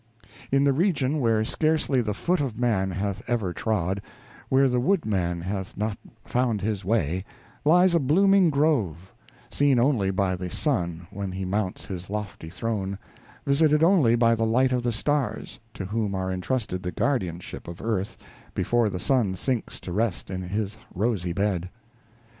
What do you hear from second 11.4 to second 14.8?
mounts his lofty throne, visited only by the light